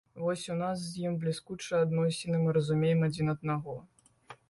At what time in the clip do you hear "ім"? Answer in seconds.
1.07-1.19